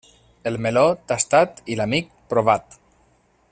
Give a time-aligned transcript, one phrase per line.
[0.51, 2.81] El meló, tastat, i l'amic, provat.